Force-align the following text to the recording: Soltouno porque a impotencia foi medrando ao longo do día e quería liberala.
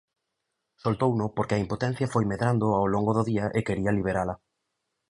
Soltouno 0.83 1.25
porque 1.35 1.55
a 1.55 1.61
impotencia 1.65 2.11
foi 2.13 2.23
medrando 2.31 2.67
ao 2.79 2.87
longo 2.93 3.11
do 3.17 3.23
día 3.31 3.45
e 3.57 3.59
quería 3.67 3.95
liberala. 3.97 4.35